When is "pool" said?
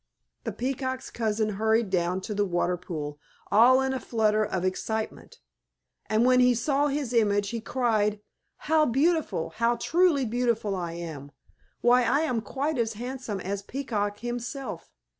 2.75-3.19